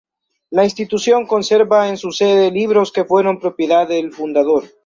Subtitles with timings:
[0.49, 4.63] La institución conserva en su sede libros que fueron propiedad del fundador.